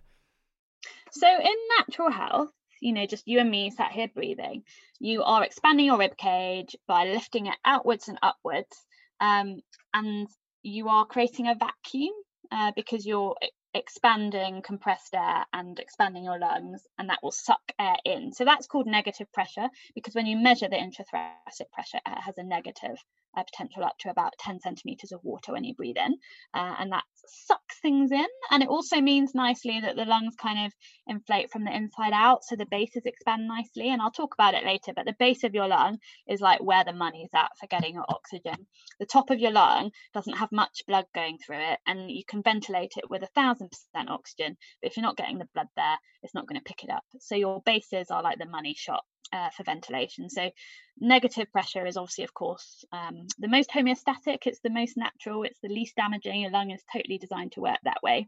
[1.12, 2.50] So in natural health,
[2.82, 4.64] you know, just you and me sat here breathing,
[5.00, 8.76] you are expanding your rib cage by lifting it outwards and upwards,
[9.22, 9.62] um,
[9.94, 10.28] and
[10.64, 12.14] you are creating a vacuum
[12.52, 13.36] uh, because you're
[13.74, 18.32] expanding compressed air and expanding your lungs, and that will suck air in.
[18.34, 22.44] So that's called negative pressure because when you measure the intrathoracic pressure, it has a
[22.44, 22.98] negative
[23.36, 26.14] potential up to about 10 centimeters of water when you breathe in,
[26.54, 28.26] uh, and that sucks things in.
[28.52, 30.74] And it also means nicely that the lungs kind of
[31.08, 34.64] inflate from the inside out so the bases expand nicely and i'll talk about it
[34.64, 37.96] later but the base of your lung is like where the money's at for getting
[37.96, 38.56] your oxygen
[39.00, 42.42] the top of your lung doesn't have much blood going through it and you can
[42.42, 45.98] ventilate it with a thousand percent oxygen but if you're not getting the blood there
[46.22, 49.04] it's not going to pick it up so your bases are like the money shot
[49.32, 50.52] uh, for ventilation so
[51.00, 55.60] negative pressure is obviously of course um, the most homeostatic it's the most natural it's
[55.62, 58.28] the least damaging your lung is totally designed to work that way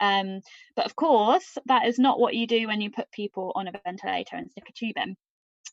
[0.00, 0.40] um,
[0.74, 3.72] but of course, that is not what you do when you put people on a
[3.84, 5.16] ventilator and stick a tube in.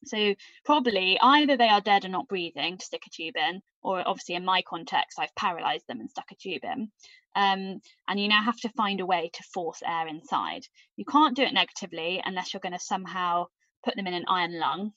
[0.06, 4.06] So probably either they are dead and not breathing to stick a tube in, or
[4.08, 6.91] obviously in my context, I've paralyzed them and stuck a tube in.
[7.36, 10.63] Um, and you now have to find a way to force air inside.
[10.97, 13.47] You can't do it negatively unless you're going to somehow
[13.83, 14.91] put them in an iron lung.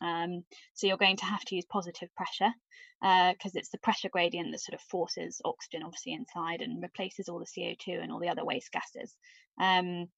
[0.00, 2.52] Um, so you're going to have to use positive pressure
[3.00, 7.38] because it's the pressure gradient that sort of forces oxygen obviously inside and replaces all
[7.38, 9.16] the CO2 and all the other waste gases.
[9.60, 10.08] Um,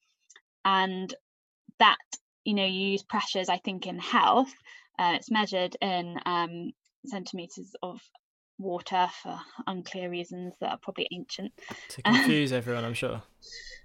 [0.64, 1.14] and
[1.78, 1.96] that,
[2.44, 4.52] you know, you use pressures, I think, in health,
[4.98, 6.72] uh, it's measured in um,
[7.06, 8.00] centimeters of
[8.62, 11.52] water for unclear reasons that are probably ancient.
[11.90, 13.22] To confuse everyone, I'm sure.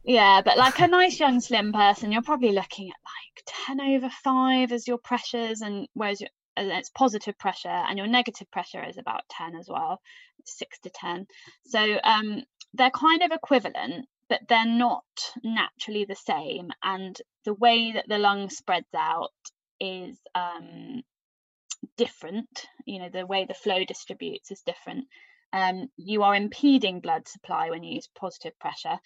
[0.03, 4.09] Yeah, but like a nice young slim person, you're probably looking at like 10 over
[4.09, 8.83] 5 as your pressures, and whereas your, and it's positive pressure, and your negative pressure
[8.83, 9.99] is about 10 as well,
[10.45, 11.27] 6 to 10.
[11.65, 15.03] So um, they're kind of equivalent, but they're not
[15.43, 16.69] naturally the same.
[16.83, 19.31] And the way that the lung spreads out
[19.79, 21.03] is um,
[21.97, 22.65] different.
[22.85, 25.05] You know, the way the flow distributes is different.
[25.53, 28.99] Um, you are impeding blood supply when you use positive pressure.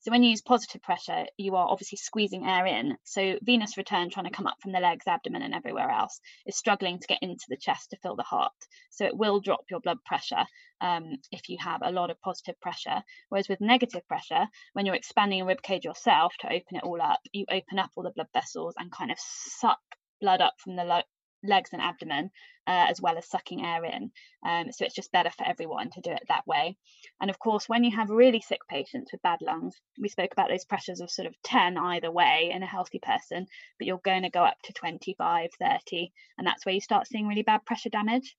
[0.00, 2.96] So when you use positive pressure, you are obviously squeezing air in.
[3.04, 6.58] So venous return trying to come up from the legs, abdomen, and everywhere else is
[6.58, 8.52] struggling to get into the chest to fill the heart.
[8.90, 10.44] So it will drop your blood pressure
[10.80, 13.00] um, if you have a lot of positive pressure.
[13.28, 17.00] Whereas with negative pressure, when you're expanding your rib cage yourself to open it all
[17.00, 19.78] up, you open up all the blood vessels and kind of suck
[20.20, 20.84] blood up from the
[21.42, 22.30] legs and abdomen,
[22.66, 24.10] uh, as well as sucking air in.
[24.44, 26.76] Um, so it's just better for everyone to do it that way.
[27.20, 30.48] And of course, when you have really sick patients with bad lungs, we spoke about
[30.48, 33.46] those pressures of sort of 10 either way in a healthy person,
[33.78, 37.26] but you're going to go up to 25, 30, and that's where you start seeing
[37.26, 38.36] really bad pressure damage.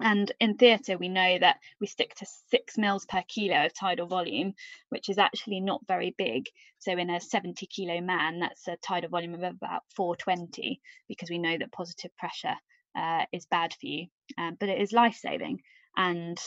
[0.00, 4.06] And in theatre, we know that we stick to six mils per kilo of tidal
[4.06, 4.54] volume,
[4.88, 6.48] which is actually not very big.
[6.78, 11.38] So, in a 70 kilo man, that's a tidal volume of about 420, because we
[11.38, 12.56] know that positive pressure
[12.96, 14.06] uh, is bad for you,
[14.38, 15.60] um, but it is life saving.
[15.96, 16.38] And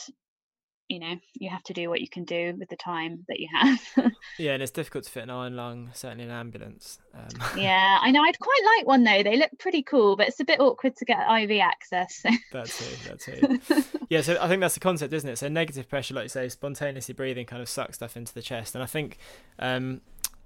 [0.88, 3.48] you know you have to do what you can do with the time that you
[3.52, 3.80] have
[4.38, 7.28] yeah and it's difficult to fit an iron lung certainly an ambulance um.
[7.58, 10.44] yeah i know i'd quite like one though they look pretty cool but it's a
[10.44, 12.30] bit awkward to get iv access so.
[12.52, 15.88] that's it that's it yeah so i think that's the concept isn't it so negative
[15.88, 18.86] pressure like you say spontaneously breathing kind of sucks stuff into the chest and i
[18.86, 19.18] think
[19.58, 20.00] um,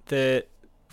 [0.07, 0.45] the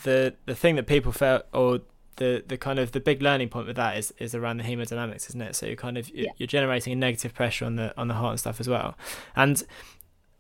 [0.04, 1.80] the the thing that people felt or
[2.17, 5.30] the the kind of the big learning point with that is is around the hemodynamics,
[5.30, 5.56] isn't it?
[5.56, 8.32] So you're kind of you're, you're generating a negative pressure on the on the heart
[8.32, 8.95] and stuff as well,
[9.36, 9.63] and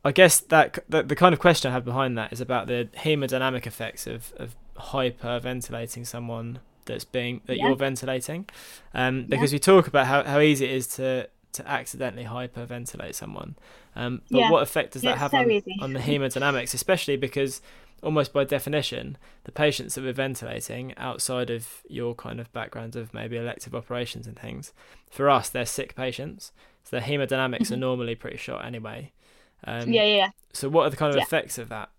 [0.03, 2.89] I guess that the, the kind of question I have behind that is about the
[2.97, 7.67] hemodynamic effects of of hyperventilating someone that's being that yeah.
[7.67, 8.47] you're ventilating,
[8.93, 9.55] um, because yeah.
[9.55, 13.55] we talk about how, how easy it is to to accidentally hyperventilate someone,
[13.95, 14.51] um, but yeah.
[14.51, 17.61] what effect does that have so on, on the hemodynamics, especially because
[18.03, 23.13] almost by definition, the patients that we're ventilating outside of your kind of background of
[23.13, 24.73] maybe elective operations and things,
[25.09, 26.51] for us, they're sick patients.
[26.83, 27.73] So their hemodynamics mm-hmm.
[27.73, 29.11] are normally pretty short anyway.
[29.63, 30.29] Um, yeah, yeah.
[30.53, 31.23] So what are the kind of yeah.
[31.23, 31.89] effects of that?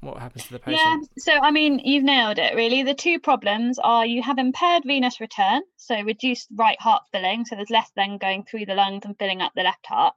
[0.00, 1.08] What happens to the patient?
[1.16, 2.82] Yeah, so I mean, you've nailed it really.
[2.82, 7.56] The two problems are you have impaired venous return, so reduced right heart filling, so
[7.56, 10.14] there's less then going through the lungs and filling up the left heart.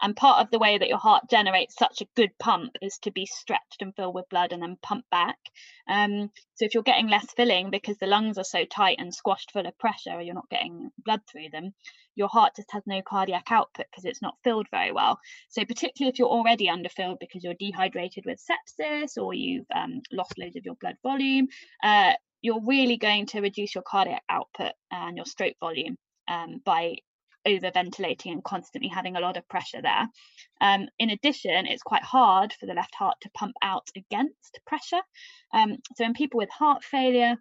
[0.00, 3.10] And part of the way that your heart generates such a good pump is to
[3.10, 5.38] be stretched and filled with blood and then pump back.
[5.88, 9.50] Um, so if you're getting less filling because the lungs are so tight and squashed
[9.52, 11.74] full of pressure, or you're not getting blood through them,
[12.14, 15.18] your heart just has no cardiac output because it's not filled very well.
[15.48, 20.38] So particularly if you're already underfilled because you're dehydrated with sepsis or you've um, lost
[20.38, 21.48] loads of your blood volume,
[21.82, 25.96] uh, you're really going to reduce your cardiac output and your stroke volume
[26.28, 26.96] um, by
[27.46, 30.08] over ventilating and constantly having a lot of pressure there.
[30.60, 35.00] Um, in addition, it's quite hard for the left heart to pump out against pressure.
[35.52, 37.36] Um, so in people with heart failure,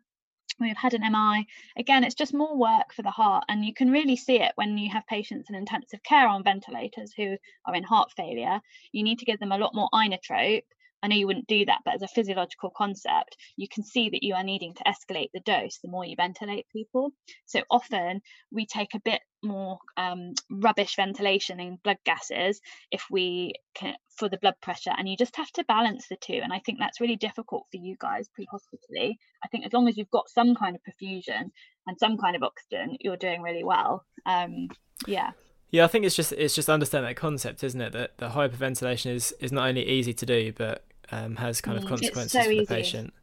[0.60, 1.46] we've had an MI.
[1.78, 4.78] Again, it's just more work for the heart, and you can really see it when
[4.78, 8.60] you have patients in intensive care on ventilators who are in heart failure.
[8.92, 10.64] You need to give them a lot more inotrope
[11.04, 14.24] I know you wouldn't do that, but as a physiological concept, you can see that
[14.24, 17.12] you are needing to escalate the dose the more you ventilate people.
[17.46, 22.60] So often we take a bit more um, rubbish ventilation and blood gases
[22.92, 26.40] if we can for the blood pressure, and you just have to balance the two.
[26.44, 29.20] And I think that's really difficult for you guys pre-hospitally.
[29.44, 31.52] I think as long as you've got some kind of perfusion
[31.86, 34.06] and some kind of oxygen, you're doing really well.
[34.26, 34.70] Um,
[35.06, 35.32] yeah.
[35.70, 37.92] Yeah, I think it's just it's just understand that concept, isn't it?
[37.92, 41.84] That the hyperventilation is is not only easy to do, but um, has kind of
[41.84, 43.14] mm, consequences so for the patient.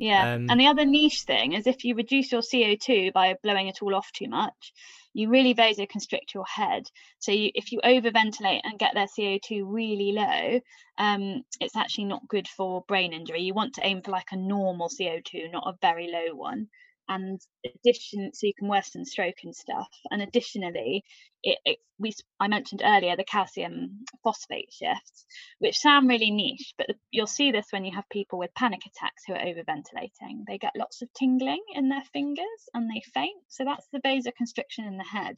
[0.00, 3.68] Yeah, um, and the other niche thing is if you reduce your CO2 by blowing
[3.68, 4.72] it all off too much,
[5.12, 6.90] you really vasoconstrict your head.
[7.18, 10.60] So you, if you overventilate and get their CO2 really low,
[10.96, 13.42] um, it's actually not good for brain injury.
[13.42, 16.68] You want to aim for like a normal CO2, not a very low one
[17.10, 19.88] and addition so you can worsen stroke and stuff.
[20.10, 21.04] And additionally
[21.42, 25.24] it, it, we i mentioned earlier the calcium phosphate shifts
[25.58, 28.80] which sound really niche but the, you'll see this when you have people with panic
[28.86, 30.44] attacks who are overventilating.
[30.46, 33.42] They get lots of tingling in their fingers and they faint.
[33.48, 35.36] So that's the vasoconstriction in the head.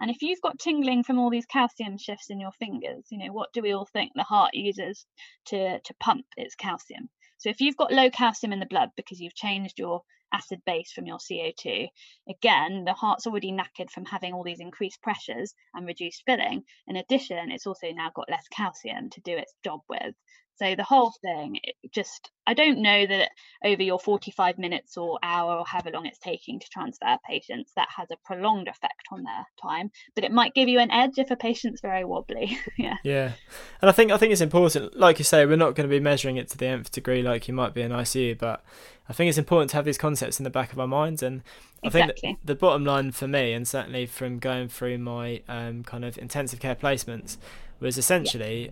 [0.00, 3.32] And if you've got tingling from all these calcium shifts in your fingers you know
[3.32, 5.06] what do we all think the heart uses
[5.46, 7.08] to to pump its calcium?
[7.38, 10.02] So if you've got low calcium in the blood because you've changed your
[10.32, 11.88] acid base from your CO2.
[12.28, 16.64] Again, the heart's already knackered from having all these increased pressures and reduced filling.
[16.86, 20.14] In addition, it's also now got less calcium to do its job with.
[20.56, 21.58] So the whole thing,
[21.92, 23.30] just I don't know that
[23.64, 27.88] over your 45 minutes or hour or however long it's taking to transfer patients, that
[27.96, 29.90] has a prolonged effect on their time.
[30.14, 32.58] But it might give you an edge if a patient's very wobbly.
[32.78, 32.96] yeah.
[33.02, 33.32] Yeah,
[33.80, 34.96] and I think I think it's important.
[34.96, 37.48] Like you say, we're not going to be measuring it to the nth degree like
[37.48, 38.64] you might be in ICU, but
[39.08, 41.22] I think it's important to have these concepts in the back of our minds.
[41.22, 41.42] And
[41.82, 42.20] I exactly.
[42.20, 46.18] think the bottom line for me, and certainly from going through my um, kind of
[46.18, 47.36] intensive care placements,
[47.80, 48.70] was essentially.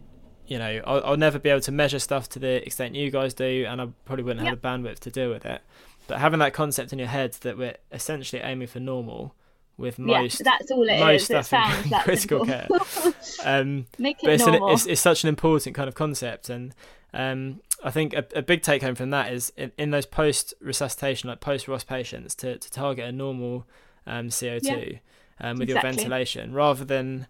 [0.51, 3.13] Yeah you know, I'll, I'll, never be able to measure stuff to the extent you
[3.13, 5.63] guys do, and I probably wouldn't have the bandwidth to deal with it.
[6.09, 9.37] But having that concept in your head that we're essentially aiming for normal
[9.77, 11.47] with most yeah, that's all it most is.
[11.47, 12.69] stuff it in critical care.
[13.45, 14.69] Um, Make it but it's, normal.
[14.69, 16.75] An, it's, it's such an important kind of concept, and
[17.15, 20.53] um, I think a, a, big take home from that is in, in those post
[20.61, 23.67] resuscitation, like post ROSC patients, to, to target a normal
[24.07, 24.99] um, CO2 yeah,
[25.41, 25.69] um, with exactly.
[25.69, 27.29] your ventilation rather than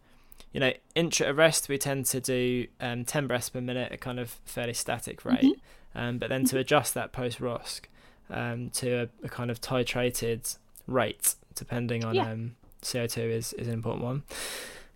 [0.53, 4.19] you know, intra arrest we tend to do um, 10 breaths per minute, a kind
[4.19, 5.43] of fairly static rate.
[5.43, 5.99] Mm-hmm.
[5.99, 7.83] Um, but then to adjust that post ROSC
[8.31, 12.31] um, to a, a, kind of titrated rate, depending on yeah.
[12.31, 14.23] um, CO2, is, is an important one.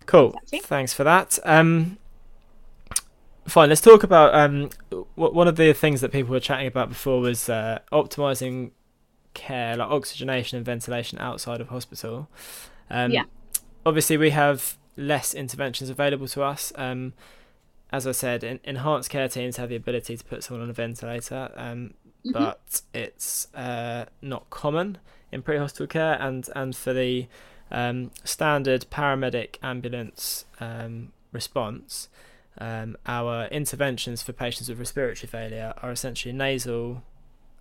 [0.05, 0.29] Cool.
[0.29, 0.59] Exactly.
[0.59, 1.37] Thanks for that.
[1.43, 1.97] Um,
[3.45, 4.69] fine, let's talk about um,
[5.15, 8.71] one of the things that people were chatting about before was uh, optimizing
[9.33, 12.29] care, like oxygenation and ventilation outside of hospital.
[12.89, 13.23] Um, yeah.
[13.85, 16.71] Obviously, we have less interventions available to us.
[16.75, 17.13] Um,
[17.91, 20.73] as I said, in, enhanced care teams have the ability to put someone on a
[20.73, 21.93] ventilator, um,
[22.25, 22.31] mm-hmm.
[22.31, 24.97] but it's uh, not common
[25.31, 26.17] in pre-hospital care.
[26.19, 27.27] And and for the
[27.71, 32.09] um, standard paramedic ambulance um, response,
[32.57, 37.03] um, our interventions for patients with respiratory failure are essentially nasal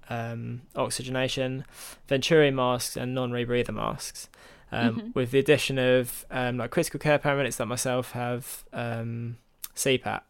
[0.08, 1.64] um, oxygenation,
[2.08, 4.28] Venturi masks, and non-rebreather masks.
[4.72, 5.08] Um, mm-hmm.
[5.14, 9.36] with the addition of um, like critical care paramedics like myself have um,
[9.76, 10.22] CPAP,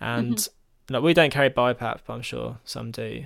[0.00, 0.94] and Mm-hmm.
[0.94, 3.24] like we don't carry BiPAP, but I'm sure some do.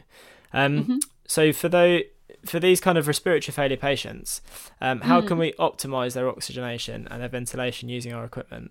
[0.52, 0.98] Um, Mhm.
[1.26, 2.02] So for those
[2.44, 4.40] for these kind of respiratory failure patients,
[4.80, 5.40] um, how can Mm.
[5.40, 8.70] we optimize their oxygenation and their ventilation using our equipment?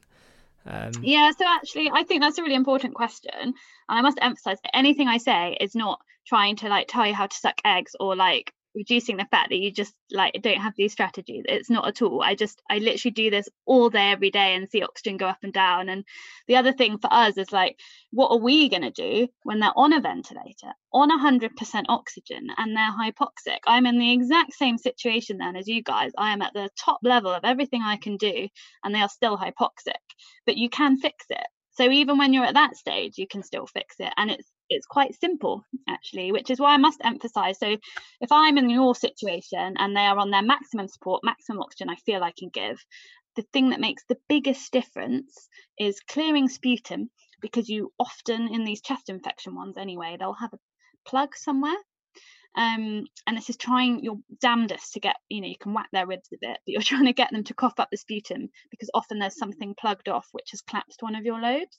[0.66, 3.32] Um, Yeah, so actually, I think that's a really important question.
[3.34, 3.54] And
[3.90, 7.28] I must emphasize that anything I say is not trying to like tell you how
[7.28, 10.92] to suck eggs or like reducing the fact that you just like don't have these
[10.92, 11.44] strategies.
[11.48, 12.22] It's not at all.
[12.22, 15.40] I just, I literally do this all day, every day and see oxygen go up
[15.44, 15.90] and down.
[15.90, 16.04] And
[16.48, 17.80] the other thing for us is like,
[18.12, 22.76] what are we going to do when they're on a ventilator, on 100% oxygen and
[22.76, 23.60] they're hypoxic?
[23.66, 26.12] I'm in the exact same situation then as you guys.
[26.18, 28.48] I am at the top level of everything I can do
[28.84, 29.94] and they are still hypoxic,
[30.46, 31.48] but you can fix it.
[31.76, 34.86] So even when you're at that stage, you can still fix it, and it's it's
[34.86, 37.59] quite simple actually, which is why I must emphasize.
[37.59, 37.78] So
[38.22, 41.95] if I'm in your situation and they are on their maximum support, maximum oxygen, I
[41.95, 42.84] feel I can give.
[43.36, 47.09] The thing that makes the biggest difference is clearing sputum,
[47.41, 50.59] because you often in these chest infection ones anyway, they'll have a
[51.05, 51.76] plug somewhere
[52.57, 56.07] um, and this is trying your damnedest to get you know you can whack their
[56.07, 58.89] ribs a bit but you're trying to get them to cough up the sputum because
[58.93, 61.78] often there's something plugged off which has collapsed one of your lobes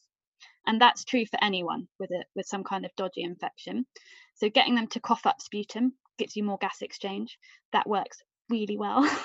[0.66, 3.86] and that's true for anyone with it with some kind of dodgy infection.
[4.34, 7.38] So getting them to cough up sputum gives you more gas exchange.
[7.72, 9.08] That works really well.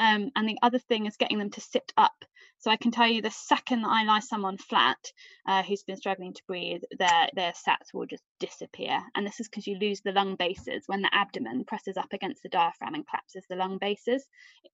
[0.00, 2.24] Um, and the other thing is getting them to sit up
[2.58, 4.98] so I can tell you the second that I lie someone flat
[5.46, 9.00] uh, who's been struggling to breathe, their their sats will just disappear.
[9.14, 12.42] And this is because you lose the lung bases when the abdomen presses up against
[12.42, 14.26] the diaphragm and collapses the lung bases.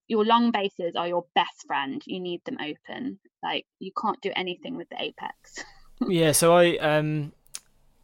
[0.09, 2.03] Your lung bases are your best friend.
[2.07, 3.19] You need them open.
[3.43, 5.63] Like you can't do anything with the apex.
[6.09, 6.33] yeah.
[6.33, 7.33] So I um.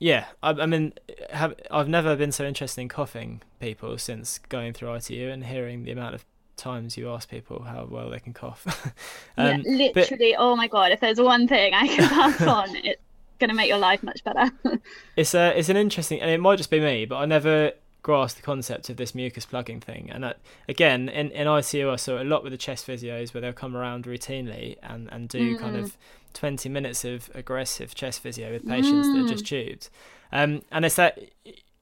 [0.03, 0.95] Yeah, I, I mean,
[1.29, 5.85] have, I've never been so interested in coughing people since going through ITU and hearing
[5.85, 6.25] the amount of
[6.61, 8.67] times you ask people how well they can cough.
[9.37, 10.93] um, yeah, literally, but, oh my god!
[10.93, 12.41] If there's one thing I can pass
[12.71, 13.01] on, it's
[13.39, 14.51] gonna make your life much better.
[15.17, 18.39] it's a, it's an interesting, and it might just be me, but I never grasped
[18.39, 20.11] the concept of this mucus plugging thing.
[20.11, 20.39] And that,
[20.69, 23.77] again, in in ICU, I saw a lot with the chest physios where they'll come
[23.77, 25.61] around routinely and and do mm.
[25.61, 25.97] kind of
[26.35, 29.15] 20 minutes of aggressive chest physio with patients mm.
[29.15, 29.89] that are just tubed.
[30.33, 31.19] Um, and it's that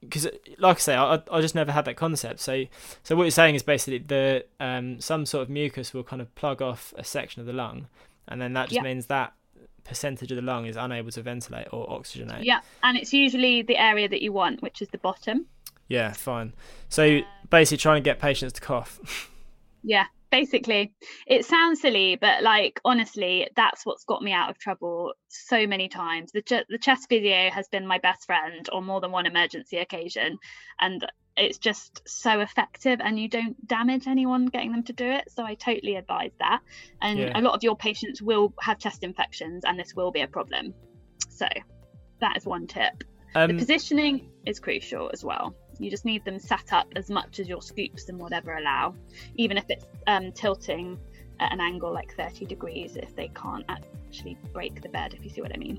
[0.00, 0.26] because
[0.58, 2.40] like I say, I I just never had that concept.
[2.40, 2.64] So
[3.02, 6.34] so what you're saying is basically the um some sort of mucus will kind of
[6.34, 7.86] plug off a section of the lung,
[8.26, 8.82] and then that just yeah.
[8.82, 9.32] means that
[9.84, 12.44] percentage of the lung is unable to ventilate or oxygenate.
[12.44, 15.46] Yeah, and it's usually the area that you want, which is the bottom.
[15.88, 16.52] Yeah, fine.
[16.88, 17.20] So
[17.50, 19.30] basically, trying to get patients to cough.
[19.82, 20.92] yeah, basically
[21.26, 25.88] it sounds silly but like honestly that's what's got me out of trouble so many
[25.88, 29.26] times the, ch- the chest physio has been my best friend on more than one
[29.26, 30.38] emergency occasion
[30.80, 31.06] and
[31.36, 35.44] it's just so effective and you don't damage anyone getting them to do it so
[35.44, 36.60] i totally advise that
[37.00, 37.32] and Yeah.
[37.34, 40.74] a lot of your patients will have chest infections and this will be a problem
[41.28, 41.46] so
[42.20, 43.04] that is one tip.
[43.34, 45.54] Um, the positioning is crucial as well.
[45.78, 48.94] You just need them sat up as much as your scoops and whatever allow,
[49.36, 50.98] even if it's um, tilting
[51.40, 55.30] at an angle like 30 degrees if they can't actually break the bed, if you
[55.30, 55.78] see what I mean.